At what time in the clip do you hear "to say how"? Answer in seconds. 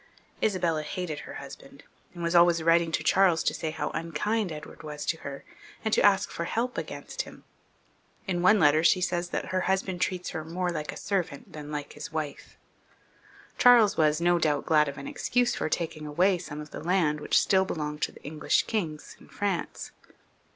3.43-3.91